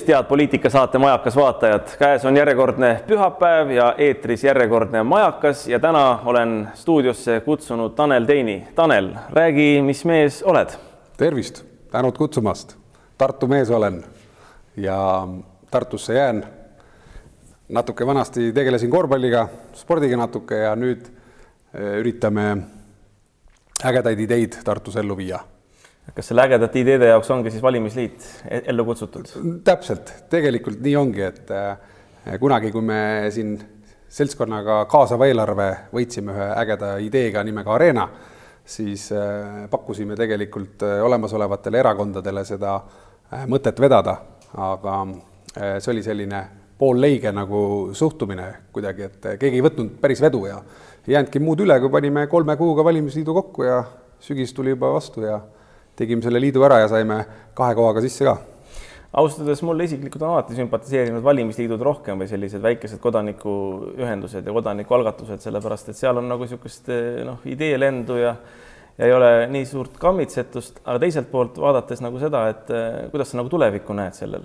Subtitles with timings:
[0.00, 6.20] tervist, head poliitikasaate Majakas vaatajad, käes on järjekordne pühapäev ja eetris järjekordne Majakas ja täna
[6.24, 8.68] olen stuudiosse kutsunud Tanel Teini.
[8.74, 10.70] Tanel, räägi, mis mees oled?
[11.16, 12.76] tervist, tänud kutsumast.
[13.18, 14.04] Tartu mees olen
[14.76, 15.28] ja
[15.70, 16.46] Tartusse jään.
[17.68, 21.06] natuke vanasti tegelesin korvpalliga, spordiga natuke ja nüüd
[21.74, 22.56] eh, üritame
[23.84, 25.38] ägedaid ideid Tartus ellu viia
[26.14, 28.26] kas selle ägedate ideede jaoks ongi siis valimisliit
[28.64, 29.30] ellu kutsutud?
[29.64, 33.00] täpselt, tegelikult nii ongi, et äh, kunagi, kui me
[33.34, 33.54] siin
[34.10, 38.08] seltskonnaga kaasava eelarve võitsime ühe ägeda ideega nimega Arena,
[38.66, 42.80] siis äh, pakkusime tegelikult äh, olemasolevatele erakondadele seda
[43.46, 44.16] mõtet vedada,
[44.58, 44.94] aga
[45.54, 46.40] see oli selline
[46.80, 47.60] poolleige nagu
[47.94, 50.56] suhtumine kuidagi, et keegi ei võtnud päris vedu ja
[51.06, 53.84] ei jäänudki muud üle, kui panime kolme kuuga valimisliidu kokku ja
[54.18, 55.38] sügis tuli juba vastu ja
[56.00, 57.22] tegime selle liidu ära ja saime
[57.54, 58.38] kahe kohaga sisse ka
[59.10, 65.42] ausalt öeldes mulle isiklikult on alati sümpatiseerinud valimisliidud rohkem või sellised väikesed kodanikuühendused ja kodanikualgatused,
[65.42, 66.90] sellepärast et seal on nagu niisugust
[67.26, 68.34] noh, ideelendu ja
[69.00, 72.72] ja ei ole nii suurt kammitsetust, aga teiselt poolt vaadates nagu seda, et
[73.12, 74.44] kuidas sa nagu tulevikku näed sellel?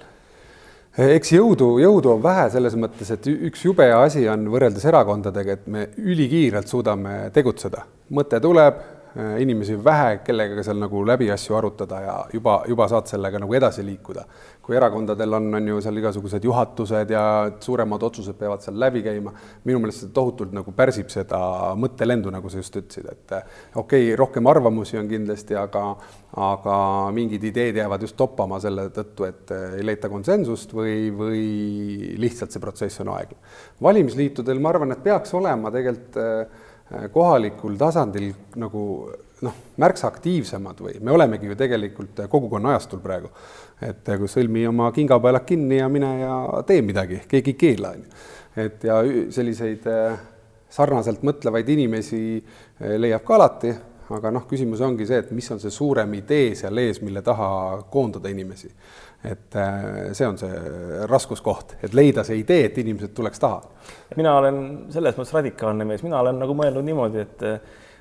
[0.96, 5.66] eks jõudu, jõudu on vähe selles mõttes, et üks jube asi on võrreldes erakondadega, et
[5.68, 7.84] me ülikiirelt suudame tegutseda.
[8.16, 8.80] mõte tuleb,
[9.16, 13.54] Äh, inimesi vähe, kellega seal nagu läbi asju arutada ja juba, juba saad sellega nagu
[13.56, 14.26] edasi liikuda.
[14.66, 17.22] kui erakondadel on, on ju seal igasugused juhatused ja
[17.62, 19.32] suuremad otsused peavad seal läbi käima,
[19.64, 21.40] minu meelest see tohutult nagu pärsib seda
[21.80, 25.86] mõttelendu, nagu sa just ütlesid, et äh, okei okay,, rohkem arvamusi on kindlasti, aga
[26.50, 26.76] aga
[27.16, 31.46] mingid ideed jäävad just toppama selle tõttu, et äh, ei leita konsensust või, või
[32.20, 33.56] lihtsalt see protsess on aeglane.
[33.80, 36.20] valimisliitudel ma arvan, et peaks olema tegelikult
[37.14, 38.82] kohalikul tasandil nagu
[39.46, 43.32] noh, märksa aktiivsemad või me olemegi ju tegelikult kogukonna ajastul praegu.
[43.82, 46.36] et kui sõlmi oma kingapaelad kinni ja mine ja
[46.68, 48.22] tee midagi, keegi ei keela, on ju.
[48.66, 50.20] et ja selliseid äh,
[50.70, 53.74] sarnaselt mõtlevaid inimesi äh, leiab ka alati,
[54.14, 57.48] aga noh, küsimus ongi see, et mis on see suurem idee seal ees, mille taha
[57.92, 58.70] koondada inimesi
[59.26, 60.52] et äh, see on see
[61.10, 63.62] raskuskoht, et leida see idee, et inimesed tuleks taha.
[64.18, 64.60] mina olen
[64.94, 67.46] selles mõttes radikaalne mees, mina olen nagu mõelnud niimoodi, et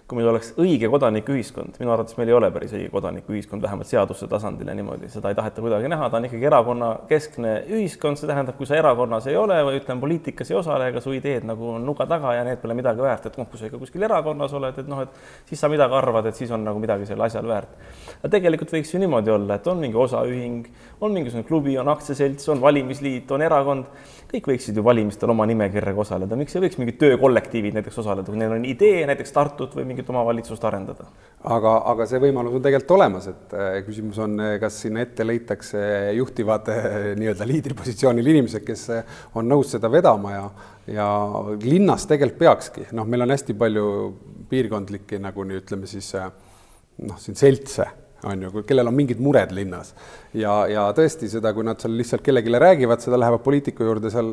[0.05, 4.27] kui meil oleks õige kodanikuühiskond, minu arvates meil ei ole päris õige kodanikuühiskond, vähemalt seaduse
[4.29, 8.59] tasandil ja niimoodi, seda ei taheta kuidagi näha, ta on ikkagi erakonnakeskne ühiskond, see tähendab,
[8.59, 11.87] kui sa erakonnas ei ole või ütleme, poliitikas ei osale, ega su ideed nagu on
[11.89, 14.83] nuga taga ja need pole midagi väärt, et noh, kui sa ikka kuskil erakonnas oled,
[14.85, 17.73] et noh, et siis sa midagi arvad, et siis on nagu midagi sellel asjal väärt.
[18.19, 20.69] aga tegelikult võiks ju niimoodi olla, et on mingi osaühing,
[21.01, 23.89] on mingisugune klubi, on aktsiaselts, on valimisliit, on erakond
[24.35, 28.41] kõik võiksid ju valimistel oma nimekirjaga osaleda, miks ei võiks mingid töökollektiivid näiteks osaleda, kui
[28.41, 31.07] neil on idee näiteks Tartut või mingit omavalitsust arendada?
[31.45, 35.27] aga, aga see võimalus on tegelikult olemas, et äh, küsimus on, äh, kas sinna ette
[35.27, 35.81] leitakse
[36.19, 36.87] juhtivad äh,
[37.21, 38.87] nii-öelda liidripositsioonil inimesed, kes
[39.39, 40.47] on nõus seda vedama ja
[40.85, 41.09] ja
[41.63, 43.85] linnas tegelikult peakski, noh, meil on hästi palju
[44.51, 47.87] piirkondlikke nagu nii ütleme siis noh, siin seltse
[48.25, 49.95] on ju, kellel on mingid mured linnas.
[50.35, 54.33] ja, ja tõesti seda, kui nad seal lihtsalt kellelegi räägivad, seda lähevad poliitiku juurde seal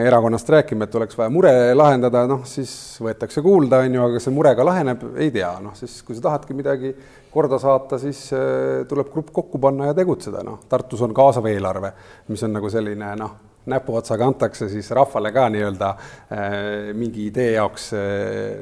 [0.00, 2.72] erakonnast rääkima, et oleks vaja mure lahendada, noh siis
[3.04, 6.28] võetakse kuulda, on ju, aga see mure ka laheneb, ei tea, noh siis kui sa
[6.28, 6.94] tahadki midagi
[7.34, 11.92] korda saata, siis äh, tuleb grupp kokku panna ja tegutseda, noh, Tartus on kaasav eelarve,
[12.30, 16.56] mis on nagu selline noh näpuotsaga antakse siis rahvale ka nii-öelda äh,
[16.96, 18.02] mingi idee jaoks äh,,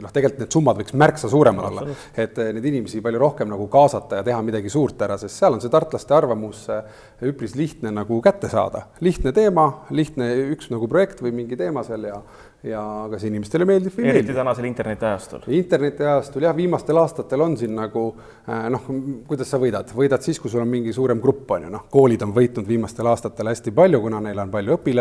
[0.03, 3.67] noh, tegelikult need summad võiks märksa suuremad olla, et äh, neid inimesi palju rohkem nagu
[3.73, 7.03] kaasata ja teha midagi suurt ära, sest seal on see tartlaste arvamus äh,
[7.33, 8.87] üpris lihtne nagu kätte saada.
[9.01, 12.23] lihtne teema, lihtne üks nagu projekt või mingi teema seal ja
[12.63, 12.81] ja
[13.11, 14.21] kas inimestele meeldib või ei meeldi.
[14.21, 15.47] eriti tänasel internetiajastul.
[15.59, 18.05] internetiajastul jah, viimastel aastatel on siin nagu
[18.47, 18.85] äh, noh,
[19.27, 22.23] kuidas sa võidad, võidad siis, kui sul on mingi suurem grupp on ju noh, koolid
[22.23, 24.92] on võitnud viimastel aastatel hästi palju, kuna neil on palju õpilasi,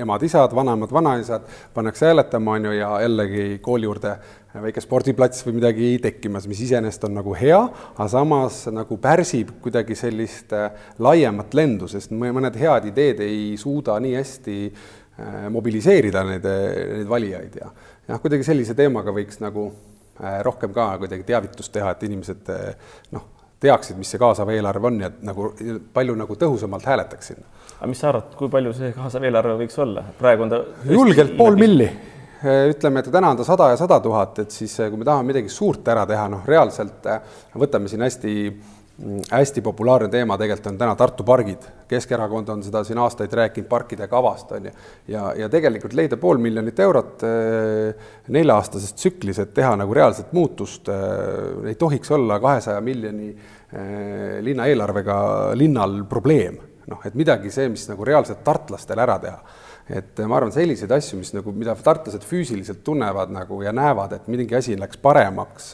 [0.00, 4.16] emad-isad, vanemad, vanaisad, pannakse hääletama on ju ja jällegi kooli juurde
[4.58, 7.58] väike spordiplats või midagi tekkimas, mis iseenesest on nagu hea,
[7.94, 13.98] aga samas nagu pärsib kuidagi sellist äh, laiemat lendu, sest mõned head ideed ei suuda
[14.02, 16.48] nii hästi äh, mobiliseerida neid,
[16.96, 17.70] neid valijaid ja
[18.08, 19.68] jah, kuidagi sellise teemaga võiks nagu
[20.18, 22.50] äh, rohkem ka kuidagi teavitust teha, et inimesed
[23.14, 23.28] noh,
[23.60, 25.52] teaksid, mis see kaasav eelarve on ja nagu
[25.94, 27.46] palju nagu tõhusamalt hääletaks sinna.
[27.80, 30.58] Aga mis sa arvad, kui palju see kaasav eelarve võiks olla, praegu on ta
[30.90, 31.86] julgelt pool milli.
[32.40, 35.08] Eh, ütleme, et täna on ta sada ja sada tuhat, et siis eh, kui me
[35.08, 40.36] tahame midagi suurt ära teha, noh, reaalselt eh, võtame siin hästi mm, hästi populaarne teema
[40.40, 41.64] tegelikult on täna Tartu pargid.
[41.88, 44.72] Keskerakond on seda siin aastaid rääkinud parkide kavast, on ju,
[45.16, 47.24] ja, ja tegelikult leida pool miljonit eurot
[48.28, 50.88] nelja-aastases tsüklis, et teha nagu reaalset muutust,
[51.64, 53.34] ei tohiks olla kahesaja miljoni
[54.44, 55.20] linna eelarvega
[55.56, 56.60] linnal probleem
[56.90, 59.42] noh, et midagi see, mis nagu reaalselt tartlastele ära teha
[59.90, 64.26] et ma arvan, selliseid asju, mis nagu, mida tartlased füüsiliselt tunnevad nagu ja näevad, et
[64.30, 65.70] mingi asi läks paremaks,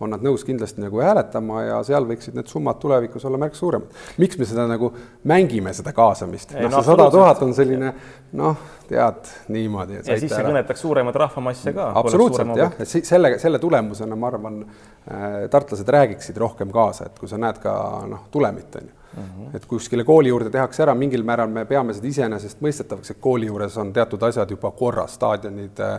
[0.00, 3.98] on nad nõus kindlasti nagu hääletama ja seal võiksid need summad tulevikus olla märksa suuremad.
[4.22, 4.92] miks me seda nagu
[5.28, 6.54] mängime, seda kaasamist?
[6.56, 7.92] noh, see sada tuhat on selline
[8.40, 10.00] noh, tead niimoodi.
[10.00, 11.90] ja siis see kõnetaks suuremat rahvamasse ka.
[12.00, 17.28] absoluutselt jah, et selle, selle tulemusena ma arvan äh,, tartlased räägiksid rohkem kaasa, et kui
[17.28, 17.76] sa näed ka
[18.08, 19.56] noh, tulemit on ju -hmm.
[19.56, 23.76] et kuskile kooli juurde tehakse ära, mingil määral me peame seda iseenesestmõistetavaks, et kooli juures
[23.76, 25.98] on teatud asjad juba korras, staadionid äh,,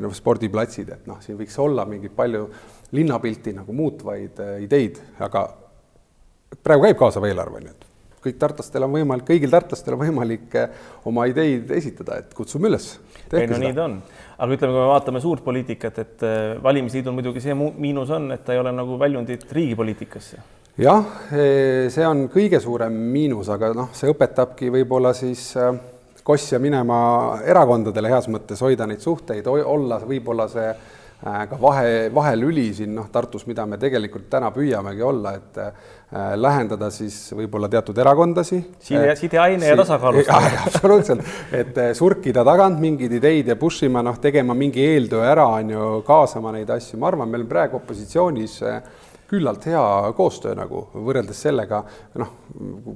[0.00, 2.48] noh, spordiplatsid, et noh, siin võiks olla mingi palju
[2.96, 5.46] linnapilti nagu muutvaid äh, ideid, aga
[6.64, 7.86] praegu käib kaasav eelarve, nii et
[8.20, 12.94] kõik tartlastel on võimalik, kõigil tartlastel on võimalik äh, oma ideid esitada, et kutsume üles.
[13.32, 13.98] ei no nii ta on,
[14.38, 18.44] aga ütleme, kui me vaatame suurt poliitikat, et äh, valimisliidul muidugi see miinus on, et
[18.44, 23.90] ta ei ole nagu väljundit riigipoliitikasse jah, eh, see on kõige suurem miinus, aga noh,
[23.96, 25.74] see õpetabki võib-olla siis eh,
[26.24, 32.70] kosja minema erakondadele heas mõttes, hoida neid suhteid, olla võib-olla see eh, ka vahe, vahelüli
[32.78, 35.90] siin noh, Tartus, mida me tegelikult täna püüamegi olla, et äh,
[36.40, 38.62] lähendada siis võib-olla teatud erakondasi.
[38.80, 40.62] side, sideaine ja tasakaalustamine.
[40.70, 41.28] absoluutselt,
[41.60, 45.92] et surkida tagant mingeid ideid ja push ima, noh, tegema mingi eeltöö ära, on ju,
[46.08, 48.80] kaasama neid asju, ma arvan, meil praegu opositsioonis äh,
[49.30, 49.84] küllalt hea
[50.16, 51.84] koostöö nagu võrreldes sellega,
[52.18, 52.34] noh,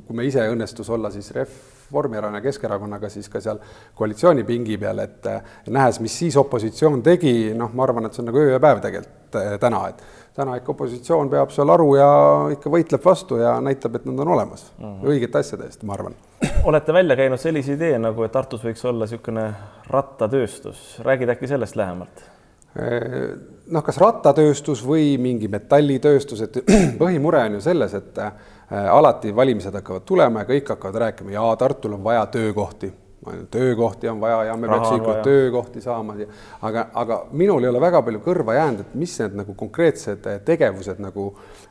[0.07, 3.61] kui me ise õnnestus olla siis Reformierakonna ja Keskerakonnaga siis ka seal
[3.95, 5.31] koalitsioonipingi peal, et
[5.71, 8.83] nähes, mis siis opositsioon tegi, noh, ma arvan, et see on nagu öö ja päev
[8.83, 10.03] tegelikult eh, täna, et
[10.35, 12.11] täna ikka opositsioon peab seal aru ja
[12.57, 15.09] ikka võitleb vastu ja näitab, et nad on olemas mm -hmm.
[15.15, 16.15] õigete asjade eest, ma arvan.
[16.65, 19.53] olete välja käinud sellise idee nagu, et Tartus võiks olla niisugune
[19.91, 22.35] rattatööstus, räägid äkki sellest lähemalt?
[22.75, 26.59] Noh, kas rattatööstus või mingi metallitööstus, et
[27.01, 28.35] põhimure on ju selles, et äh,
[28.91, 32.93] alati valimised hakkavad tulema ja kõik hakkavad rääkima, jaa, Tartul on vaja töökohti,
[33.51, 36.17] töökohti on vaja ja me peaks ikka töökohti saama,
[36.63, 41.01] aga, aga minul ei ole väga palju kõrva jäänud, et mis need nagu konkreetsed tegevused
[41.01, 41.31] nagu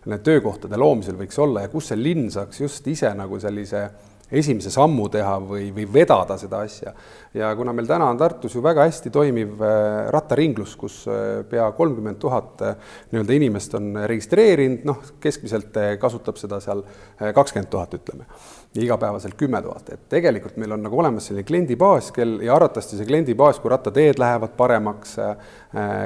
[0.10, 3.86] need töökohtade loomisel võiks olla ja kus see linn saaks just ise nagu sellise
[4.32, 6.94] esimese sammu teha või, või vedada seda asja.
[7.34, 11.66] Ja kuna meil täna on Tartus ju väga hästi toimiv äh, rattaringlus, kus äh, pea
[11.74, 12.76] kolmkümmend tuhat äh,
[13.12, 16.84] nii-öelda inimest on registreerinud, noh, keskmiselt kasutab seda seal
[17.34, 18.28] kakskümmend tuhat, ütleme,
[18.78, 23.10] igapäevaselt kümme tuhat, et tegelikult meil on nagu olemas selline kliendibaas, kel ja arvatavasti see
[23.10, 25.18] kliendibaas, kui rattateed lähevad paremaks,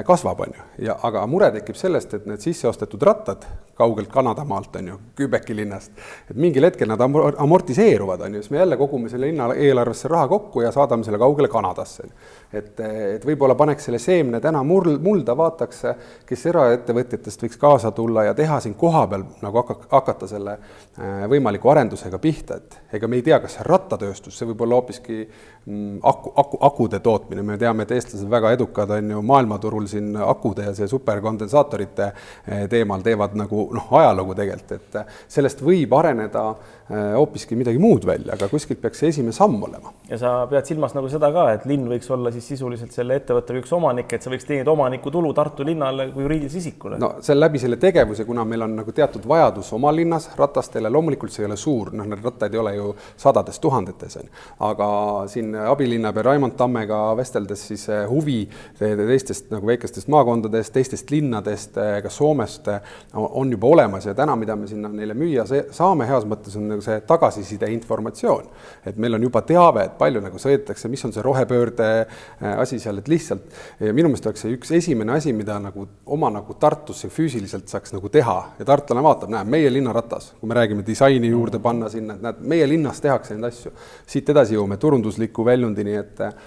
[0.08, 3.44] kasvab, on ju, ja aga mure tekib sellest, et need sisseostetud rattad
[3.78, 5.92] kaugelt Kanadamaalt, on ju, Kübeki linnast,
[6.30, 10.28] et mingil hetkel nad amortiseeruvad, on ju, siis me jälle kogume selle linna eelarvesse raha
[10.28, 12.08] kokku ja saadame selle kaugele Kanadasse.
[12.52, 15.82] et, et võib-olla paneks selle seemne täna murl, mulda, vaataks,
[16.26, 21.72] kes eraettevõtjatest võiks kaasa tulla ja teha siin kohapeal nagu hakka, hakata selle äh, võimaliku
[21.72, 26.32] arendusega pihta, et ega me ei tea, kas rattatööstus, see võib olla hoopiski mm, aku,
[26.42, 30.74] aku, akude tootmine, me teame, et eestlased väga edukad on ju maailmaturul siin akude ja
[30.78, 36.48] see superkondensaatorite äh, teemal teevad nagu noh, ajalugu tegelikult, et äh, sellest võib areneda
[36.88, 39.92] hoopiski midagi muud välja, aga kuskilt peaks see esimene samm olema.
[40.08, 43.56] ja sa pead silmas nagu seda ka, et linn võiks olla siis sisuliselt selle ettevõtte
[43.58, 46.98] üks omanik, et sa võiks teenida omanikutulu Tartu linnale kui juriidilisele isikule.
[46.98, 51.32] no see läbi selle tegevuse, kuna meil on nagu teatud vajadus oma linnas ratastele, loomulikult
[51.32, 54.34] see ei ole suur, noh, need rattaid ei ole ju sadades tuhandetes, on ju.
[54.68, 54.88] aga
[55.28, 58.40] siin abilinnapea Raimond Tammega vesteldes siis eh, huvi
[58.78, 62.80] teistest nagu väikestest maakondadest, teistest linnadest, eh, ka Soomest eh,
[63.14, 66.84] on juba olemas ja täna, mida me sinna neile müüa saame heas mõttes, on nagu
[66.84, 68.48] see tagasiside informatsioon.
[68.86, 72.78] et meil on juba teave, et palju nagu sõidetakse, mis on see rohepöörde äh, asi
[72.78, 77.08] seal, et lihtsalt minu meelest oleks see üks esimene asi, mida nagu oma nagu Tartusse
[77.12, 81.60] füüsiliselt saaks nagu teha ja tartlane vaatab, näe, meie linnaratas, kui me räägime disaini juurde
[81.62, 83.72] panna sinna, et näed, meie linnas tehakse neid asju.
[84.06, 86.38] siit edasi jõuame turundusliku väljundini, et äh,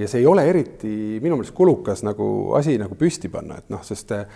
[0.00, 3.82] ja see ei ole eriti minu meelest kulukas nagu asi nagu püsti panna, et noh,
[3.84, 4.26] sest äh,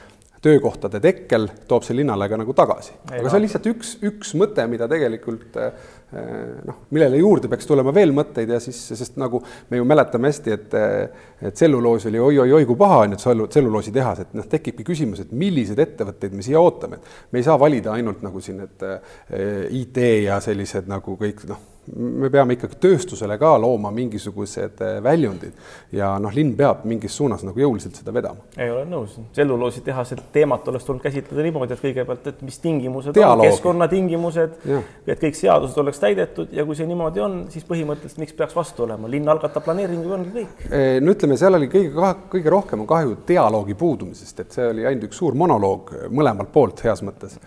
[0.46, 2.94] töökohtade tekkel toob see linnale ka nagu tagasi.
[3.08, 7.90] aga see on lihtsalt üks, üks mõte, mida tegelikult eh, noh, millele juurde peaks tulema
[7.94, 12.64] veel mõtteid ja siis, sest nagu me ju mäletame hästi, et et tselluloos oli oi-oi-oi
[12.68, 17.00] kui paha on ju, tselluloositehas, et noh, tekibki küsimus, et milliseid ettevõtteid me siia ootame,
[17.00, 21.42] et me ei saa valida ainult nagu siin need eh, IT ja sellised nagu kõik
[21.50, 25.54] noh me peame ikkagi tööstusele ka looma mingisugused äh, väljundid.
[25.94, 28.46] Ja noh, linn peab mingis suunas nagu jõuliselt seda vedama.
[28.58, 34.58] ei ole nõus, tselluloositehase teemat oleks tulnud käsitleda niimoodi, et kõigepealt, et mis tingimused keskkonnatingimused,
[35.06, 38.86] et kõik seadused oleks täidetud ja kui see niimoodi on, siis põhimõtteliselt miks peaks vastu
[38.86, 40.66] olema, linn algatab planeeringu ja ongi kõik.
[41.04, 45.08] no ütleme, seal oli kõige, kõige rohkem on kahju dialoogi puudumisest, et see oli ainult
[45.08, 47.38] üks suur monoloog mõlemalt poolt heas mõttes,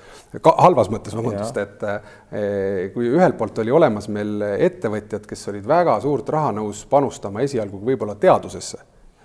[0.45, 5.67] halvas mõttes, vabandust, et eh, kui ühelt poolt oli olemas meil veel ettevõtjad, kes olid
[5.67, 8.79] väga suurt raha nõus panustama esialgu võib-olla teadusesse,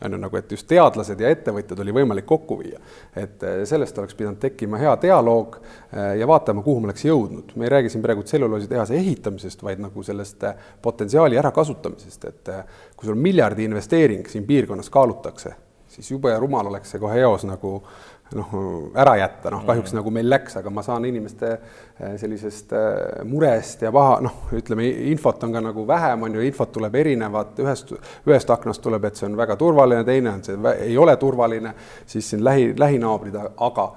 [0.04, 2.78] on ju nagu, et just teadlased ja ettevõtjad oli võimalik kokku viia.
[3.16, 7.54] et eh, sellest oleks pidanud tekkima hea dialoog eh, ja vaatama, kuhu me oleks jõudnud.
[7.56, 12.50] me ei räägi siin praegu tselluloositehase ehitamisest, vaid nagu sellest eh, potentsiaali ärakasutamisest, et
[12.96, 15.54] kui sul miljardi investeering siin piirkonnas kaalutakse,
[15.88, 18.54] siis jube rumal oleks see kohe eos nagu äh, noh,
[18.98, 19.98] ära jätta, noh kahjuks mm.
[20.00, 24.86] nagu meil läks, aga ma saan inimeste eh, sellisest eh, murest ja paha, noh, ütleme,
[25.12, 27.94] infot on ka nagu vähem, on ju, infot tuleb erinevat, ühest,
[28.28, 31.74] ühest aknast tuleb, et see on väga turvaline, teine on see ei ole turvaline,
[32.10, 33.88] siis siin lähi, lähinaabrid, aga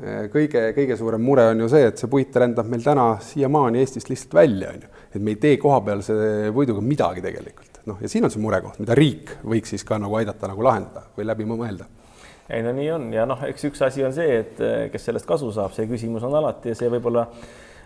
[0.00, 3.82] eh, kõige, kõige suurem mure on ju see, et see puit rändab meil täna siiamaani
[3.82, 6.16] Eestist lihtsalt välja, on ju, et me ei tee kohapealse
[6.54, 10.16] puiduga midagi tegelikult, noh, ja siin on see murekoht, mida riik võiks siis ka nagu
[10.20, 11.90] aidata nagu lahendada või läbi mõelda
[12.52, 15.28] ei no nii on ja noh, eks üks asi on see, et eh, kes sellest
[15.28, 17.26] kasu saab, see küsimus on alati ja see võib-olla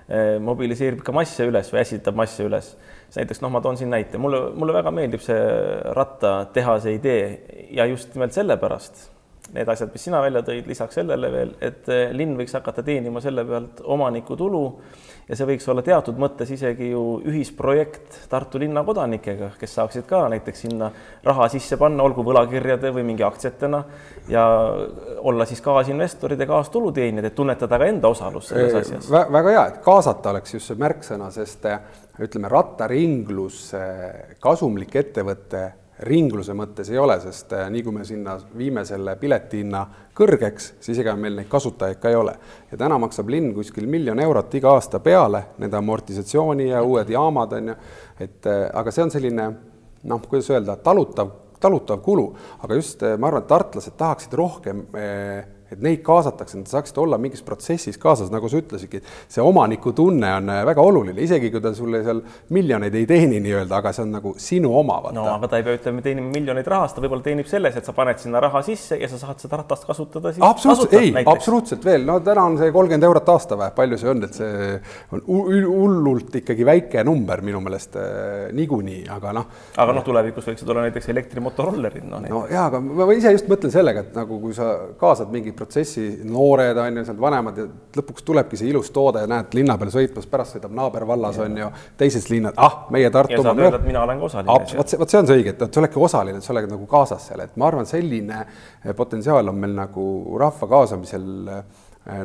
[0.09, 2.73] eh, mobiliseerib ka masse üles või ässitab masse üles.
[3.17, 5.43] näiteks noh, ma toon siin näite, mulle, mulle väga meeldib see
[5.97, 9.11] rattatehase idee ja just nimelt sellepärast
[9.55, 13.23] need asjad, mis sina välja tõid, lisaks sellele veel, et eh, linn võiks hakata teenima
[13.23, 14.63] selle pealt omanikutulu
[15.29, 20.25] ja see võiks olla teatud mõttes isegi ju ühisprojekt Tartu linna kodanikega, kes saaksid ka
[20.31, 20.91] näiteks sinna
[21.25, 23.83] raha sisse panna, olgu võlakirjade või mingi aktsiatena
[24.31, 24.45] ja
[25.27, 29.25] olla siis kaasinvestorid ja kaastulu teenijad, et tunnetada ka enda osalust selles asjas Vä.
[29.39, 31.67] väga hea, et kaasata oleks just see märksõna, sest
[32.23, 33.73] ütleme, rattaringlus,
[34.41, 35.67] kasumlik ettevõte
[36.05, 39.85] ringluse mõttes ei ole, sest äh, nii kui me sinna viime selle piletihinna
[40.17, 42.37] kõrgeks, siis ega meil neid kasutajaid ka ei ole.
[42.71, 47.57] ja täna maksab linn kuskil miljon eurot iga aasta peale, nende amortisatsiooni ja uued jaamad
[47.57, 47.81] on ju,
[48.21, 49.51] et äh, aga see on selline
[50.07, 52.29] noh, kuidas öelda, talutav, talutav kulu,
[52.63, 56.99] aga just äh, ma arvan, et tartlased tahaksid rohkem eh, et neid kaasatakse, nad saaksid
[57.03, 59.01] olla mingis protsessis kaasas, nagu sa ütlesidki,
[59.33, 62.21] see omanikutunne on äh, väga oluline, isegi kui ta sulle seal
[62.55, 65.01] miljoneid ei teeni nii-öelda, aga see on nagu sinu oma.
[65.15, 67.95] no aga ta ei pea ütlema, teenima miljoneid rahast, ta võib-olla teenib selles, et sa
[67.97, 72.21] paned sinna raha sisse ja sa saad seda ratast kasutada absoluutselt, ei, absoluutselt veel, no
[72.25, 74.79] täna on see kolmkümmend eurot aasta või palju see on, et see
[75.17, 79.51] on hullult ikkagi väike number minu meelest äh, niikuinii, aga noh.
[79.83, 82.23] aga noh, tulevikus võiksid olla näiteks elektrimotorolerid no,.
[82.23, 84.71] no jaa, aga ma ise just mõtlen sellega, et nagu kui sa
[85.01, 87.67] kaasad mingi protsessi, noored on ju, sealt vanemad ja
[87.99, 91.71] lõpuks tulebki see ilus toode, näed linna peal sõitmas, pärast sõidab naabervallas on ju,
[92.01, 93.39] teises linnad, ah, meie Tartu.
[93.39, 94.53] ja saad öelda, et mina olen ka osaline.
[94.79, 97.29] vot see, vot see on see õige, et sa oledki osaline, sa oled nagu kaasas
[97.31, 100.07] seal, et ma arvan, selline eh, potentsiaal on meil nagu
[100.41, 101.63] rahva kaasamisel eh,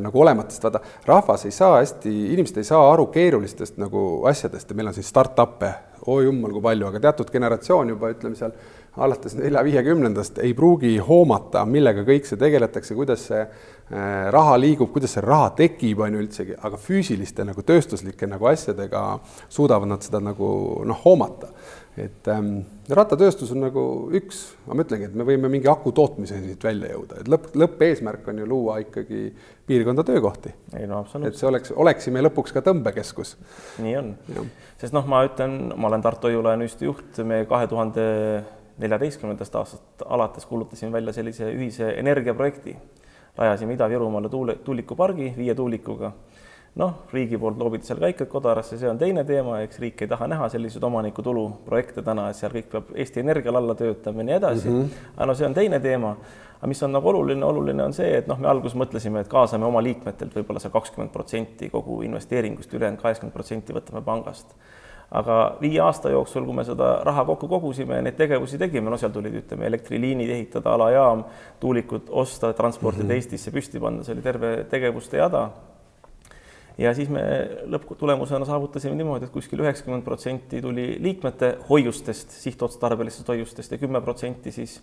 [0.02, 4.70] nagu olemas, sest vaata, rahvas ei saa hästi, inimesed ei saa aru keerulistest nagu asjadest
[4.70, 5.72] ja meil on siis startup'e,
[6.06, 8.54] oi jumal kui palju, aga teatud generatsioon juba ütleme seal
[9.00, 15.16] alates nelja-viiekümnendast ei pruugi hoomata, millega kõik see tegeletakse, kuidas see äh, raha liigub, kuidas
[15.16, 19.06] see raha tekib, on ju üldsegi, aga füüsiliste nagu tööstuslike nagu asjadega
[19.48, 20.50] suudavad nad seda nagu
[20.88, 21.48] noh, hoomata.
[21.96, 23.82] et ähm, rattatööstus on nagu
[24.16, 28.28] üks, ma ütlengi, et me võime mingi aku tootmiseni siit välja jõuda, et lõpp, lõppeesmärk
[28.32, 29.26] on ju luua ikkagi
[29.68, 30.52] piirkonda töökohti.
[30.76, 31.34] ei no absoluutselt.
[31.34, 33.36] et see oleks, oleksime lõpuks ka tõmbekeskus.
[33.84, 34.16] nii on,
[34.80, 38.08] sest noh, ma ütlen, ma olen Tartu Hoiu-lae ühistu juht, me kahe tuhande
[38.78, 42.76] neljateistkümnendast aastast alates kuulutasime välja sellise ühise energiaprojekti.
[43.36, 46.12] rajasime Ida-Virumaale tuule, tuulikupargi viie tuulikuga.
[46.74, 50.26] noh, riigi poolt loobiti seal kaikad kodarasse, see on teine teema, eks riik ei taha
[50.26, 54.34] näha selliseid omanikutulu projekte täna, et seal kõik peab Eesti Energial alla töötama ja nii
[54.34, 54.78] edasi mm.
[54.80, 55.10] -hmm.
[55.16, 56.16] aga no see on teine teema.
[56.58, 59.64] aga mis on nagu oluline, oluline on see, et noh, me alguses mõtlesime, et kaasame
[59.64, 64.56] oma liikmetelt võib-olla see kakskümmend protsenti kogu investeeringust, ülejäänud kaheksakümmend protsenti võtame pangast
[65.12, 68.98] aga viie aasta jooksul, kui me seda raha kokku kogusime ja neid tegevusi tegime, no
[69.00, 71.26] seal tulid, ütleme, elektriliinid ehitada, alajaam,
[71.60, 73.20] tuulikud osta, transportida mm -hmm.
[73.20, 75.50] Eestisse püsti panna, see oli terve tegevuste jada.
[76.78, 77.20] ja siis me
[77.68, 84.52] lõpptulemusena saavutasime niimoodi, et kuskil üheksakümmend protsenti tuli liikmete hoiustest, sihtotstarbelistest hoiustest ja kümme protsenti
[84.52, 84.82] siis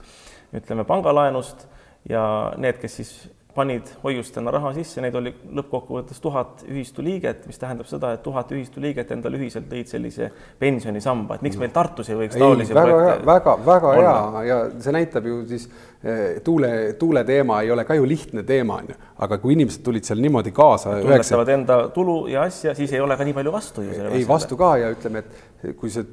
[0.53, 1.67] ütleme pangalaenust
[2.09, 7.57] ja need, kes siis panid hoiustena raha sisse, neid oli lõppkokkuvõttes tuhat ühistu liiget, mis
[7.57, 10.29] tähendab seda, et tuhat ühistu liiget endale ühiselt lõid sellise
[10.61, 14.93] pensionisamba, et miks meil Tartus ei võiks taolisi väga, projekte väga, väga hea ja see
[14.93, 18.99] näitab ju siis eh, tuule, tuule teema ei ole ka ju lihtne teema, on ju,
[19.25, 20.99] aga kui inimesed tulid seal niimoodi kaasa.
[21.01, 23.97] tunnetavad enda tulu ja asja, siis ei ole ka nii palju vastu ju.
[24.13, 26.05] ei, vastu ka ja ütleme, et kui see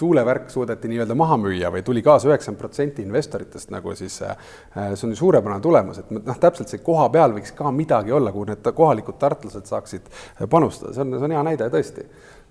[0.00, 4.36] tuulevärk suudeti nii-öelda maha müüa või tuli kaasa üheksakümmend protsenti investoritest nagu siis äh,
[4.94, 8.32] see on ju suurepärane tulemus, et noh, täpselt see koha peal võiks ka midagi olla,
[8.34, 10.10] kuhu need kohalikud tartlased saaksid
[10.50, 12.06] panustada, see on, see on hea näide tõesti.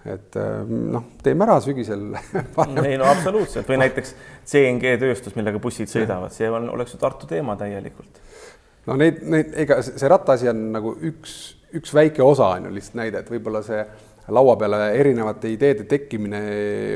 [0.08, 2.06] Et äh, noh, teeme ära sügisel
[2.88, 3.68] ei no absoluutselt.
[3.68, 4.14] Või näiteks
[4.48, 8.22] CNG tööstus, millega bussid sõidavad, see on, oleks ju Tartu teema täielikult.
[8.88, 11.40] no neid, neid, ega see rattaasi on nagu üks,
[11.76, 13.84] üks väike osa on ju lihtsalt näide, et võib-olla see
[14.32, 16.42] laua peale erinevate ideede tekkimine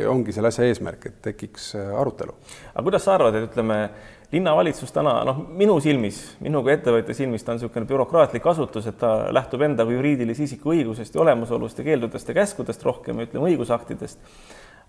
[0.09, 2.35] ongi selle asja eesmärk, et tekiks äh, arutelu.
[2.73, 3.77] aga kuidas sa arvad, et ütleme,
[4.33, 8.97] linnavalitsus täna noh, minu silmis, minu kui ettevõtja silmis ta on niisugune bürokraatlik asutus, et
[9.01, 13.51] ta lähtub enda kui juriidilise isiku õigusest ja olemasolust ja keeldudest ja käskudest rohkem, ütleme
[13.51, 14.17] õigusaktidest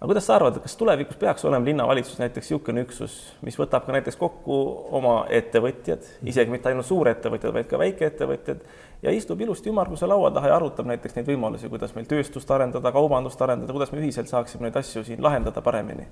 [0.04, 3.94] aga kuidas sa arvad, kas tulevikus peaks olema linnavalitsus näiteks niisugune üksus, mis võtab ka
[3.94, 4.56] näiteks kokku
[4.98, 8.66] oma ettevõtjad, isegi mitte ainult suurettevõtjad, vaid ka väikeettevõtjad
[9.00, 12.92] ja istub ilusti ümmarguse laua taha ja arutab näiteks neid võimalusi, kuidas meil tööstust arendada,
[12.92, 16.04] kaubandust arendada, kuidas me ühiselt saaksime neid asju siin lahendada paremini?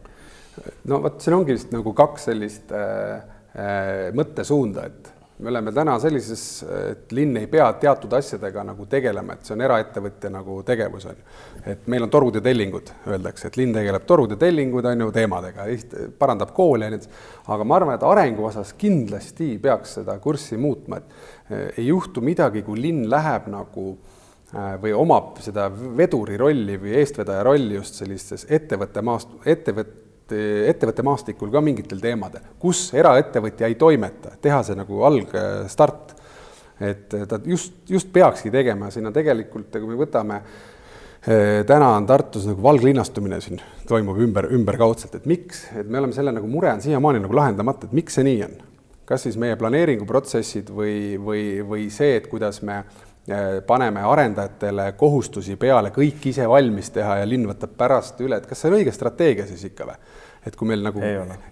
[0.88, 3.20] no vot, siin ongi vist nagu kaks sellist äh,
[3.52, 6.42] äh, mõttesuunda, et me oleme täna sellises,
[6.90, 11.16] et linn ei pea teatud asjadega nagu tegelema, et see on eraettevõtja nagu tegevus on
[11.18, 11.24] ju.
[11.72, 15.10] et meil on torud ja tellingud, öeldakse, et linn tegeleb torud ja tellingud on ju
[15.14, 15.66] teemadega,
[16.18, 17.14] parandab koole ja nii edasi.
[17.56, 22.22] aga ma arvan, et arengu osas kindlasti peaks seda kurssi muutma, et eh, ei juhtu
[22.22, 23.88] midagi, kui linn läheb nagu
[24.54, 30.01] eh, või omab seda veduri rolli või eestvedaja rolli just sellistes ettevõtte maast-, ettevõtte
[30.32, 36.18] ettevõtte maastikul ka mingitel teemadel, kus eraettevõtja ei toimeta, teha see nagu algstart.
[36.82, 40.40] et ta just, just peakski tegema, siin on tegelikult, kui me võtame
[41.26, 46.16] eh, täna on Tartus nagu valglinnastumine siin toimub ümber, ümberkaudselt, et miks, et me oleme
[46.16, 48.58] selle nagu mure on siiamaani nagu lahendamata, et miks see nii on.
[49.06, 55.56] kas siis meie planeeringuprotsessid või, või, või see, et kuidas me eh, paneme arendajatele kohustusi
[55.56, 58.94] peale kõik ise valmis teha ja linn võtab pärast üle, et kas see on õige
[58.94, 60.00] strateegia siis ikka või?
[60.42, 60.98] Et kui meil nagu,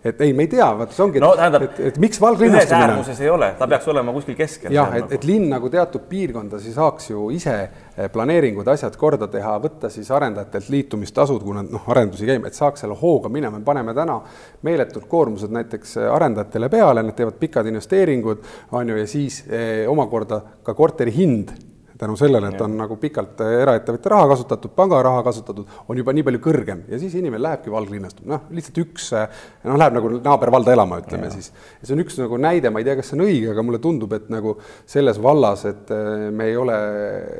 [0.02, 2.66] et ei, me ei tea, vaata see ongi, no, tähendab, et, et miks valglinnastumine.
[2.66, 4.74] ühes äärmuses ei ole, ta peaks olema kuskil keskel.
[4.74, 9.54] jah, et, et linn nagu teatud piirkondasi saaks ju ise eh, planeeringud, asjad korda teha,
[9.62, 13.68] võtta siis arendajatelt liitumistasud, kui nad noh, arendusi käima, et saaks selle hooga minema, me
[13.70, 14.18] paneme täna
[14.66, 18.42] meeletud koormused näiteks eh, arendajatele peale, nad teevad pikad investeeringud,
[18.74, 21.54] on ju, ja siis eh, omakorda ka korteri hind
[22.00, 26.24] tänu sellele, et on nagu pikalt eraettevõtja raha kasutatud, panga raha kasutatud, on juba nii
[26.26, 31.00] palju kõrgem ja siis inimene lähebki valglinnastuma, noh, lihtsalt üks noh, läheb nagu naabervalda elama,
[31.04, 31.34] ütleme ja.
[31.36, 31.50] siis.
[31.82, 34.16] see on üks nagu näide, ma ei tea, kas see on õige, aga mulle tundub,
[34.16, 34.56] et nagu
[34.88, 36.80] selles vallas, et eh, me ei ole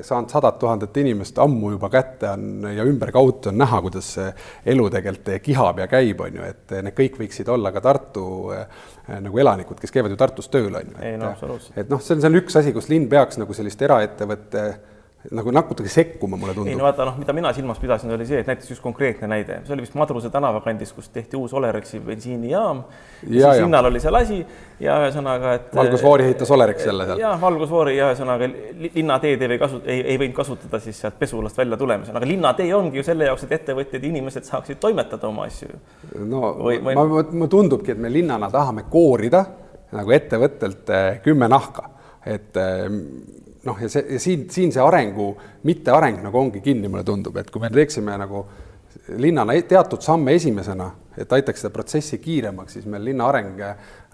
[0.07, 4.31] saanud sadat tuhandet inimest ammu juba kätte on ja ümberkaudu on näha, kuidas see
[4.73, 8.25] elu tegelikult kihab ja käib, on ju, et need kõik võiksid olla ka Tartu
[9.19, 10.97] nagu elanikud, kes käivad ju Tartus tööl, on ju.
[11.81, 14.50] Et noh, see on, see on üks asi, kus linn peaks nagu sellist eraettevõtte
[15.29, 16.71] nagu natuke sekkuma, mulle tundub.
[16.73, 19.59] ei no vaata, noh, mida mina silmas pidasin, oli see, et näiteks just konkreetne näide,
[19.67, 22.81] see oli vist Madruse tänava kandis, kus tehti uus Olerexi bensiinijaam.
[23.29, 24.39] ja siis hinnal oli seal asi
[24.81, 25.75] ja ühesõnaga, et.
[25.77, 27.21] valgusfoori ehitas Olerex jälle seal.
[27.21, 28.49] jah, valgusfoori ja ühesõnaga
[28.87, 32.71] linnateed ei või kasu-, ei, ei võinud kasutada siis sealt pesulast välja tulemisel, aga linnatee
[32.75, 35.69] ongi ju selle jaoks, et ettevõtjad ja inimesed saaksid toimetada oma asju.
[36.23, 36.97] no või, või...
[36.97, 39.45] ma, ma, ma tundubki, et me linnana tahame koorida
[39.93, 41.91] nagu ettevõttelt eh, kümme nahka,
[42.25, 42.89] et eh,
[43.67, 45.35] noh, ja see, ja siin, siin see arengu
[45.69, 48.45] mitteareng nagu ongi kinni, mulle tundub, et kui me teeksime nagu
[49.21, 53.61] linnana teatud samme esimesena, et aitaks seda protsessi kiiremaks, siis meil linna areng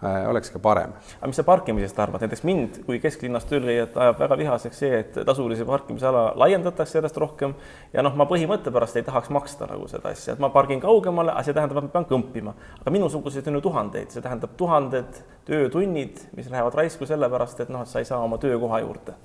[0.04, 0.90] Äh, oleks ka parem.
[0.92, 4.98] aga mis sa parkimisest arvad, näiteks mind kui kesklinnas tööl käijat ajab väga vihaseks see,
[4.98, 7.54] et tasulise parkimisala laiendatakse järjest rohkem
[7.94, 11.32] ja noh, ma põhimõtte pärast ei tahaks maksta nagu seda asja, et ma pargin kaugemale,
[11.32, 12.52] aga see tähendab, et ma pean kõmpima.
[12.82, 17.88] aga minusuguseid on ju tuhandeid, see tähendab tuhanded töötunnid, mis lähevad raisku sellepärast, et noh,
[17.88, 19.16] et sa ei saa oma töökoha juurde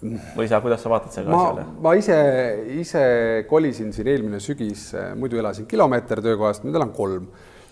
[0.00, 1.66] või sa, kuidas sa vaatad selle asjale?
[1.84, 2.16] ma ise,
[2.80, 3.04] ise
[3.48, 7.28] kolisin siin eelmine sügis, muidu elasin kilomeeter töökohast, nüüd elan kolm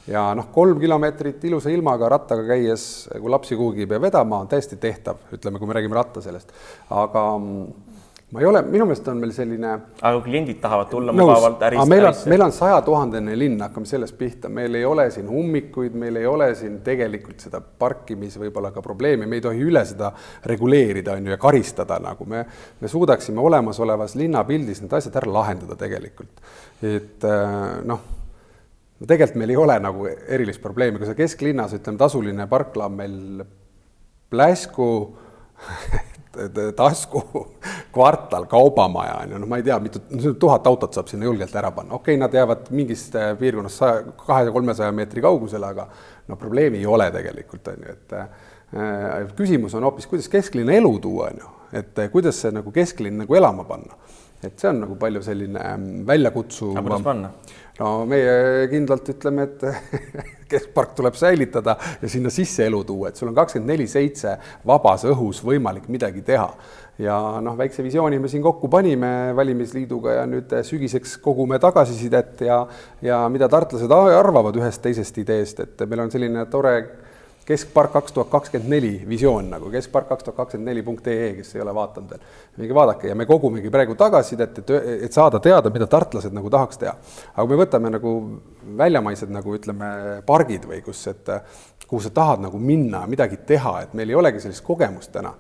[0.09, 4.51] ja noh, kolm kilomeetrit ilusa ilmaga rattaga käies, kui lapsi kuhugi ei pea vedama, on
[4.51, 6.53] täiesti tehtav, ütleme, kui me räägime ratta sellest,
[6.95, 7.98] aga mm,
[8.29, 9.71] ma ei ole, minu meelest on meil selline.
[10.03, 11.89] aga kliendid tahavad tulla mugavalt ärist.
[11.89, 16.21] meil on, meil on sajatuhandene linn, hakkame sellest pihta, meil ei ole siin ummikuid, meil
[16.21, 20.13] ei ole siin tegelikult seda parkimis võib-olla ka probleemi, me ei tohi üle seda
[20.53, 22.45] reguleerida, on ju, ja karistada nagu me,
[22.81, 26.45] me suudaksime olemasolevas linnapildis need asjad ära lahendada tegelikult.
[26.85, 27.57] et äh,
[27.89, 28.05] noh
[28.99, 33.01] no tegelikult meil ei ole nagu erilist probleemi, kui sa kesklinnas, ütleme, tasuline parkla on
[33.01, 33.19] meil
[34.29, 35.17] Pläsku,
[36.77, 37.23] tasku
[37.93, 40.03] kvartal kaubamaja on ju, noh, ma ei tea, mitu,
[40.41, 44.03] tuhat autot saab sinna julgelt ära panna, okei okay,, nad jäävad mingist äh, piirkonnast saja,
[44.27, 45.89] kahe, kolmesaja meetri kaugusele, aga
[46.29, 48.29] no probleemi ei ole tegelikult on ju, et äh,
[49.39, 53.25] küsimus on hoopis, kuidas kesklinna elu tuua, on ju, et äh, kuidas see nagu kesklinn
[53.25, 53.97] nagu elama panna.
[54.43, 56.77] et see on nagu palju selline ähm, väljakutsuv.
[56.77, 57.33] aga kuidas panna?
[57.79, 59.65] no meie kindlalt ütleme, et
[60.53, 65.07] keskpark tuleb säilitada ja sinna sisse elu tuua, et sul on kakskümmend neli seitse vabas
[65.09, 66.49] õhus võimalik midagi teha.
[66.99, 72.65] Ja noh, väikse visiooni me siin kokku panime valimisliiduga ja nüüd sügiseks kogume tagasisidet ja
[73.03, 76.75] ja mida tartlased arvavad ühest teisest ideest, et meil on selline tore
[77.49, 81.55] keskpark kaks tuhat kakskümmend neli visioon nagu keskpark kaks tuhat kakskümmend neli punkt ee, kes
[81.57, 82.27] ei ole vaadanud veel.
[82.59, 84.75] minge vaadake ja me kogumegi praegu tagasisidet, et,
[85.09, 86.95] et saada teada, mida tartlased nagu tahaks teha.
[87.35, 88.15] aga kui me võtame nagu
[88.79, 89.91] väljamaised nagu ütleme,
[90.29, 91.33] pargid või kus, et
[91.89, 95.33] kuhu sa tahad nagu minna, midagi teha, et meil ei olegi sellist kogemust täna.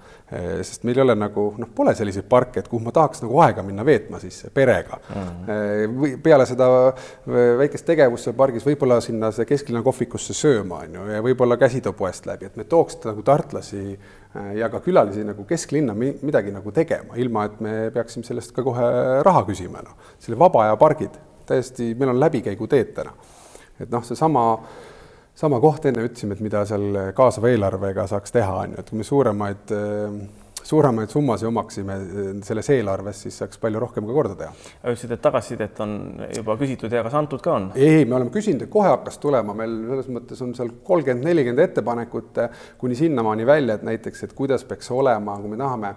[0.65, 3.63] sest meil ei ole nagu noh, pole selliseid parke, et kuhu ma tahaks nagu aega
[3.65, 5.15] minna veetma siis perega mm.
[5.23, 5.95] -hmm.
[6.01, 6.67] või peale seda
[7.59, 11.57] väikest tegevust seal pargis, võib-olla sinna see kesklinna kohvikusse sööma on ju, ja võib-olla
[11.99, 13.99] käsitopoest läbi, et me tooks nagu tartlasi
[14.55, 19.23] ja ka külalisi nagu kesklinna midagi nagu tegema, ilma et me peaksime sellest ka kohe
[19.25, 19.97] raha küsima, noh.
[20.19, 23.13] selle vaba aja pargid, täiesti, meil on läbikäiguteed täna.
[23.81, 24.69] et noh, seesama äh,
[25.39, 28.99] sama koht enne ütlesime, et mida seal kaasava eelarvega saaks teha, on ju, et kui
[28.99, 29.75] me suuremaid,
[30.69, 31.97] suuremaid summasid omaksime
[32.45, 34.53] selles eelarves, siis saaks palju rohkem ka korda teha.
[34.83, 35.95] ütlesid, et tagasisidet on
[36.37, 37.71] juba küsitud ja kas antud ka on?
[37.79, 41.65] ei, me oleme küsinud ja kohe hakkas tulema, meil selles mõttes on seal kolmkümmend, nelikümmend
[41.65, 42.43] ettepanekut
[42.81, 45.95] kuni sinnamaani välja, et näiteks, et kuidas peaks olema, kui me tahame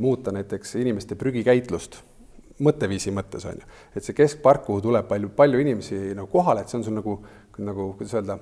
[0.00, 2.02] muuta näiteks inimeste prügikäitlust
[2.60, 6.72] mõtteviisi mõttes on ju, et see keskpark, kuhu tuleb palju, palju inimesi nagu kohale, et
[6.72, 7.16] see on sul nagu,
[7.60, 8.36] nagu kuidas öelda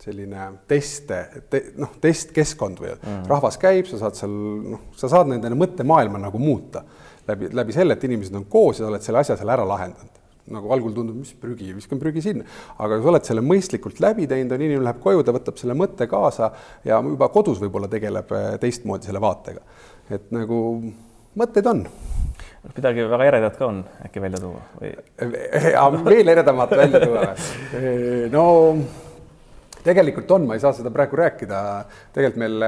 [0.00, 1.18] selline teste
[1.52, 3.26] te,, noh, testkeskkond või mm.
[3.28, 4.32] rahvas käib, sa saad seal,
[4.74, 6.84] noh, sa saad nende mõttemaailma nagu muuta
[7.28, 10.16] läbi, läbi selle, et inimesed on koos ja sa oled selle asja seal ära lahendanud.
[10.50, 12.46] nagu algul tundub, mis prügi, viskan prügi sinna,
[12.80, 15.76] aga kui sa oled selle mõistlikult läbi teinud, on inimene läheb koju, ta võtab selle
[15.78, 16.48] mõtte kaasa
[16.88, 19.62] ja juba kodus võib-olla tegeleb äh, teistmoodi selle vaatega.
[20.16, 20.58] et nagu
[21.38, 21.84] mõtteid on
[22.74, 24.90] midagi väga eredat ka on äkki välja tuua või?
[26.10, 27.94] veel eredamat välja tuua või?
[28.36, 28.44] no
[29.84, 31.60] tegelikult on, ma ei saa seda praegu rääkida,
[32.14, 32.64] tegelikult meil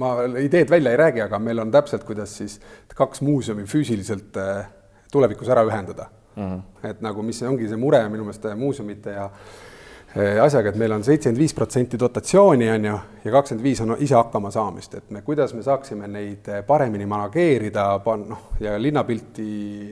[0.00, 2.60] ma ideed välja ei räägi, aga meil on täpselt, kuidas siis
[2.96, 4.64] kaks muuseumi füüsiliselt äh,
[5.12, 6.46] tulevikus ära ühendada mm.
[6.46, 6.88] -hmm.
[6.90, 9.72] et nagu, mis ongi see mure minu meelest muuseumite ja Äh,
[10.20, 14.16] asjaga, et meil on seitsekümmend viis protsenti dotatsiooni, on ju, ja kakskümmend viis on ise
[14.16, 17.86] hakkama saamist, et me, kuidas me saaksime neid äh, paremini manageerida,
[18.28, 19.46] noh, ja linnapilti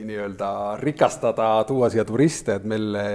[0.05, 3.07] nii-öelda rikastada, tuua siia turiste, et meil äh,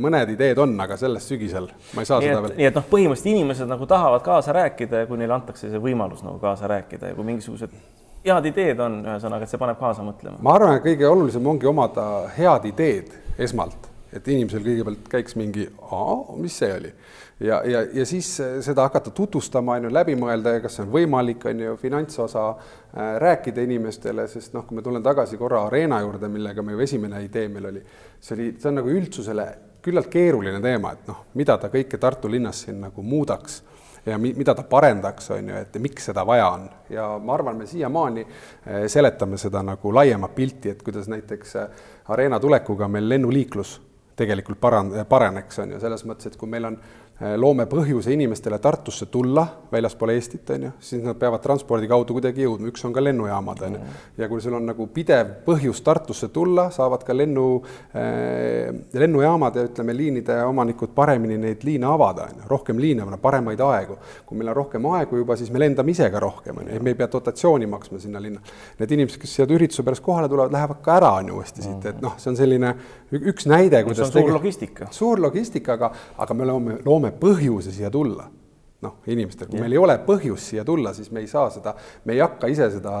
[0.00, 2.56] mõned ideed on, aga sellest sügisel ma ei saa nii seda et, veel.
[2.60, 6.24] nii et noh, põhimõtteliselt inimesed nagu tahavad kaasa rääkida ja kui neile antakse see võimalus
[6.24, 7.76] nagu kaasa rääkida ja kui mingisugused
[8.26, 10.40] head ideed on, ühesõnaga, et see paneb kaasa mõtlema.
[10.40, 12.06] ma arvan, et kõige olulisem ongi omada
[12.38, 13.85] head ideed esmalt
[14.16, 15.68] et inimesel kõigepealt käiks mingi,
[16.40, 16.92] mis see oli
[17.40, 18.28] ja, ja, ja siis
[18.60, 22.48] seda hakata tutvustama, on ju, läbi mõelda ja kas see on võimalik, on ju, finantsosa
[22.50, 27.22] äh, rääkida inimestele, sest noh, kui ma tulen tagasi korra Arena juurde, millega meie esimene
[27.24, 27.86] idee meil oli,
[28.20, 29.46] see oli, see on nagu üldsusele
[29.86, 33.60] küllalt keeruline teema, et noh, mida ta kõike Tartu linnas siin nagu muudaks
[34.06, 36.68] ja mi-, mida ta parendaks, on ju, et miks seda vaja on.
[36.90, 41.84] ja ma arvan, me siiamaani äh, seletame seda nagu laiemat pilti, et kuidas näiteks äh,
[42.08, 43.80] Arena tulekuga meil lennuliiklus
[44.16, 46.78] tegelikult paran-, paraneks, on ju, selles mõttes, et kui meil on
[47.40, 52.44] loome põhjuse inimestele Tartusse tulla väljaspool Eestit, on ju, siis nad peavad transpordi kaudu kuidagi
[52.44, 53.94] jõudma, üks on ka lennujaamad, on ju.
[54.20, 57.46] ja kui sul on nagu pidev põhjus Tartusse tulla, saavad ka lennu
[57.96, 63.60] äh,, lennujaamad ja ütleme, liinide omanikud paremini neid liine avada, on ju, rohkem liine, paremaid
[63.64, 63.96] aegu.
[64.26, 66.92] kui meil on rohkem aegu juba, siis me lendame ise ka rohkem, on ju, me
[66.92, 68.44] ei pea dotatsiooni maksma sinna linna.
[68.78, 71.88] Need inimesed, kes siia ürituse pärast kohale tulevad, lähevad ka ära, on ju, uuesti siit,
[71.88, 72.74] et noh, see on selline
[73.16, 74.90] üks näide, kuidas see on suur logistika.
[74.92, 78.32] suur logistika, aga, aga me loome, loome loome põhjuse siia tulla.
[78.86, 79.62] noh, inimestel, kui ja.
[79.64, 81.72] meil ei ole põhjust siia tulla, siis me ei saa seda,
[82.04, 82.92] me ei hakka ise seda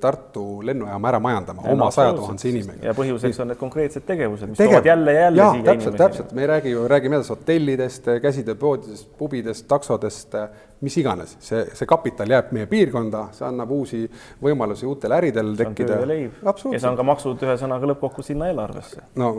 [0.00, 2.86] Tartu lennujaama ära majandama ja oma saja tuhandese inimesega.
[2.86, 4.76] ja põhjuseks on need konkreetsed tegevused, mis Tegev...
[4.76, 8.06] toovad jälle ja jälle ja, siia täpselt, täpselt, me ei räägi ju, räägime edasi hotellidest,
[8.22, 10.38] käsitööpoodidest, pubidest, taksodest,
[10.86, 14.04] mis iganes, see, see kapital jääb meie piirkonda, see annab uusi
[14.46, 15.98] võimalusi uutel äridel tekkida.
[16.06, 19.04] ja see on ka maksud ühesõnaga lõppkokkuvõttes sinna eelarvesse.
[19.18, 19.34] no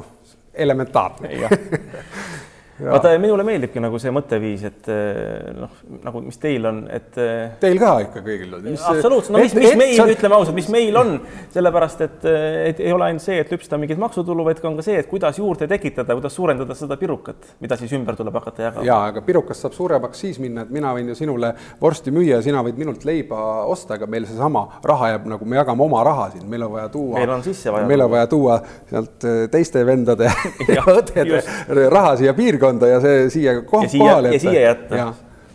[0.67, 1.31] elementaarne
[2.85, 5.71] vaata, minule meeldibki nagu see mõtteviis, et eh, noh,
[6.03, 7.09] nagu mis teil on, et.
[7.17, 8.67] Eh, Teil ka ikka kõigil on.
[8.75, 11.15] absoluutselt, no mis, mis et, meil, ütleme ausalt, mis meil on,
[11.53, 12.27] sellepärast et,
[12.71, 15.09] et ei ole ainult see, et lüpsta mingit maksutulu, vaid ka on ka see, et
[15.09, 18.85] kuidas juurde tekitada, kuidas suurendada seda pirukat, mida siis ümber tuleb hakata jagama.
[18.85, 22.45] ja, aga pirukast saab suuremaks siis minna, et mina võin ju sinule vorsti müüa ja
[22.45, 26.29] sina võid minult leiba osta, aga meil seesama raha jääb nagu me jagame oma raha
[26.35, 27.17] siin, meil on vaja tuua.
[27.17, 27.89] meil on sisse vaja.
[27.89, 28.61] meil on vaja tuua
[28.91, 30.29] sealt teiste vendade
[30.77, 31.41] ja õdede
[31.89, 34.95] raha siia piirkonda piirkonda ja see siia koh ja siia, kohale ja siia jätta.
[34.95, 35.13] ja,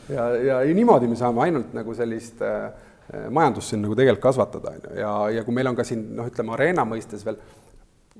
[0.09, 2.71] ja, ja, ja niimoodi me saame ainult nagu sellist äh,
[3.31, 6.29] majandust siin nagu tegelikult kasvatada, on ju, ja, ja kui meil on ka siin noh,
[6.31, 7.39] ütleme Arena mõistes veel,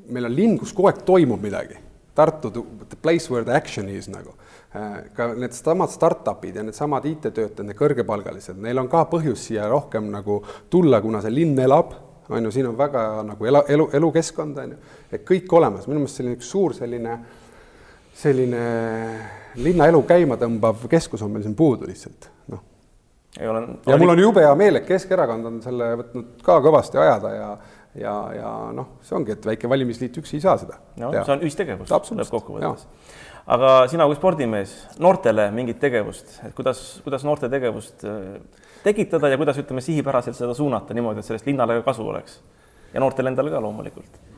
[0.09, 1.79] meil on linn, kus kogu aeg toimub midagi.
[2.13, 4.35] Tartu, the place where the action is nagu
[4.77, 4.99] äh,.
[5.17, 10.43] ka needsamad startup'id ja needsamad IT-töötajad, need kõrgepalgalised, neil on ka põhjus siia rohkem nagu
[10.71, 11.95] tulla, kuna see linn elab,
[12.29, 16.03] on ju, siin on väga nagu elu, elu, elukeskkond, on ju, et kõik olemas, minu
[16.03, 17.42] meelest selline üks suur selline äh,
[18.15, 18.65] selline
[19.63, 22.63] linnaelu käima tõmbav keskus on meil siin puudu lihtsalt, noh.
[23.49, 23.63] Ole...
[23.89, 27.47] ja mul on jube hea meel, et Keskerakond on selle võtnud ka kõvasti ajada ja
[27.99, 30.79] ja, ja noh, see ongi, et väike valimisliit üksi ei saa seda.
[31.01, 31.25] no ja.
[31.27, 32.87] see on ühistegevus lõppkokkuvõttes.
[33.57, 38.37] aga sina kui spordimees, noortele mingit tegevust, et kuidas, kuidas noorte tegevust äh,
[38.85, 42.41] tekitada ja kuidas, ütleme, sihipäraselt seda suunata niimoodi, et sellest linnale ka kasu oleks
[42.93, 44.32] ja noortele endale ka loomulikult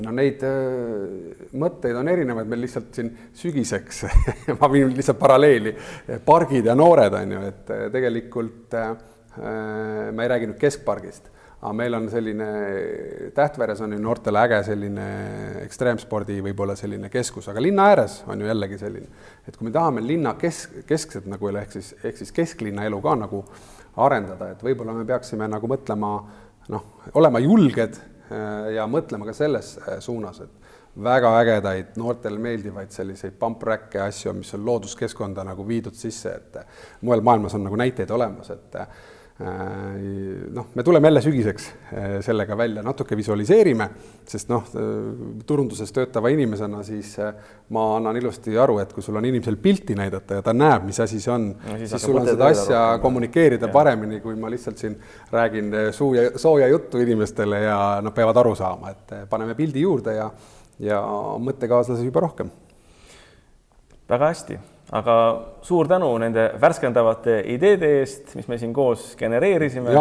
[0.00, 4.06] no neid äh, mõtteid on erinevaid, meil lihtsalt siin sügiseks
[4.60, 5.74] ma viin lihtsalt paralleeli,
[6.24, 8.94] pargid ja noored on ju, et äh, tegelikult äh,
[10.12, 11.28] ma ei räägi nüüd keskpargist,
[11.60, 12.48] aga meil on selline,
[13.36, 15.06] Tähtveres on ju noortele äge selline
[15.62, 20.04] ekstreemspordi võib-olla selline keskus, aga linna ääres on ju jällegi selline, et kui me tahame
[20.04, 23.44] linna kesk, keskset nagu ehk siis, ehk siis kesklinna elu ka nagu
[24.02, 26.14] arendada, et võib-olla me peaksime nagu mõtlema
[26.72, 28.11] noh, olema julged Äh,
[28.74, 34.52] ja mõtlema ka selles äh, suunas, et väga ägedaid, noortele meeldivaid selliseid pump-track'e asju, mis
[34.54, 38.80] on looduskeskkonda nagu viidud sisse, et äh, mujal maailmas on nagu näiteid olemas, et
[39.40, 43.88] Äh, noh, me tuleme jälle sügiseks äh, sellega välja, natuke visualiseerime,
[44.28, 44.64] sest noh,
[45.46, 47.34] turunduses töötava inimesena siis äh,
[47.74, 51.00] ma annan ilusti aru, et kui sul on inimesel pilti näidata ja ta näeb, mis
[51.02, 53.04] asi see on no,, siis, siis sul on seda asja rohkem.
[53.06, 53.72] kommunikeerida ja.
[53.74, 54.98] paremini, kui ma lihtsalt siin
[55.32, 60.18] räägin suu ja sooja juttu inimestele ja nad peavad aru saama, et paneme pildi juurde
[60.18, 60.28] ja,
[60.82, 61.00] ja
[61.42, 62.52] mõttekaaslasi juba rohkem.
[64.08, 64.58] väga hästi
[64.92, 65.14] aga
[65.64, 69.94] suur tänu nende värskendavate ideede eest, mis me siin koos genereerisime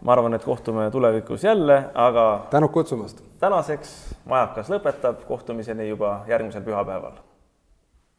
[0.00, 2.46] ma arvan, et kohtume tulevikus jälle, aga.
[2.50, 3.22] tänud kutsumast.
[3.40, 7.12] tänaseks Majakas lõpetab, kohtumiseni juba järgmisel pühapäeval.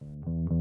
[0.01, 0.60] thank you